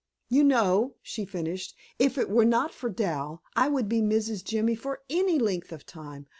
"You 0.29 0.43
know," 0.43 0.95
she 1.03 1.25
finished, 1.25 1.75
"if 1.99 2.17
it 2.17 2.27
were 2.27 2.43
not 2.43 2.73
for 2.73 2.89
Dal, 2.89 3.43
I 3.55 3.67
would 3.67 3.87
be 3.87 4.01
Mrs. 4.01 4.43
Jimmy 4.43 4.73
for 4.73 5.01
ANY 5.11 5.37
length 5.37 5.71
of 5.71 5.85
time. 5.85 6.25